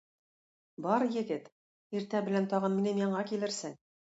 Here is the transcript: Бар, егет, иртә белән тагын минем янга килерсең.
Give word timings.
Бар, 0.85 1.05
егет, 1.17 1.51
иртә 1.99 2.25
белән 2.31 2.51
тагын 2.55 2.77
минем 2.81 3.07
янга 3.07 3.25
килерсең. 3.35 3.79